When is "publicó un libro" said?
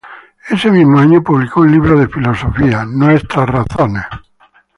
1.21-1.95